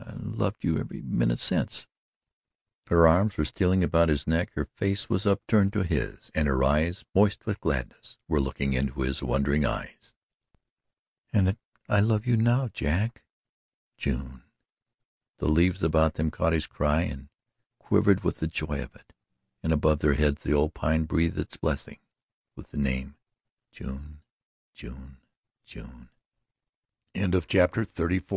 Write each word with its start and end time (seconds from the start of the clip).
I've 0.00 0.38
loved 0.38 0.62
you 0.62 0.78
every 0.78 1.02
minute 1.02 1.40
since" 1.40 1.88
her 2.88 3.08
arms 3.08 3.36
were 3.36 3.44
stealing 3.44 3.82
about 3.82 4.08
his 4.08 4.28
neck, 4.28 4.52
her 4.54 4.66
face 4.76 5.08
was 5.10 5.26
upturned 5.26 5.72
to 5.72 5.82
his 5.82 6.30
and 6.36 6.46
her 6.46 6.62
eyes, 6.62 7.04
moist 7.16 7.44
with 7.46 7.58
gladness, 7.58 8.16
were 8.28 8.38
looking 8.38 8.74
into 8.74 9.00
his 9.00 9.24
wondering 9.24 9.64
eyes 9.66 10.14
"and 11.32 11.56
I 11.88 11.98
love 11.98 12.26
you 12.28 12.36
now 12.36 12.68
Jack." 12.68 13.24
"June!" 13.96 14.44
The 15.38 15.48
leaves 15.48 15.82
about 15.82 16.14
them 16.14 16.30
caught 16.30 16.52
his 16.52 16.68
cry 16.68 17.00
and 17.00 17.28
quivered 17.80 18.22
with 18.22 18.36
the 18.36 18.46
joy 18.46 18.80
of 18.80 18.94
it, 18.94 19.12
and 19.64 19.72
above 19.72 19.98
their 19.98 20.14
heads 20.14 20.44
the 20.44 20.54
old 20.54 20.74
Pine 20.74 21.06
breathed 21.06 21.40
its 21.40 21.56
blessing 21.56 21.98
with 22.54 22.68
the 22.68 22.76
name 22.78 23.16
June 23.72 24.20
June 24.74 25.16
June. 25.66 26.10
XXXV 27.16 27.34
With 27.34 27.34
a 27.34 28.02
mystified 28.04 28.28
smile 28.28 28.36